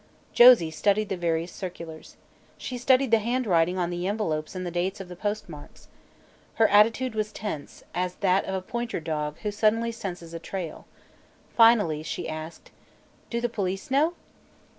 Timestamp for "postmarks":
5.15-5.89